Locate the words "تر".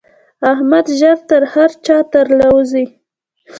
1.29-1.41, 2.11-2.25